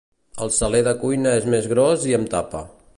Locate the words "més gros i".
1.57-2.21